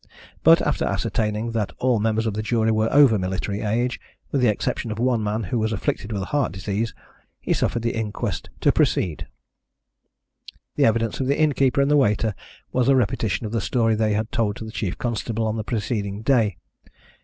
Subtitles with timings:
[0.41, 4.41] But after ascertaining that all the members of the jury were over military age, with
[4.41, 6.95] the exception of one man who was afflicted with heart disease,
[7.39, 9.27] he suffered the inquest to proceed.
[10.75, 12.33] The evidence of the innkeeper and the waiter
[12.71, 15.63] was a repetition of the story they had told to the chief constable on the
[15.63, 16.57] preceding day.